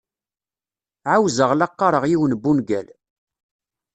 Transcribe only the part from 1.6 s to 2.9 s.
qqareɣ yiwen n wungal.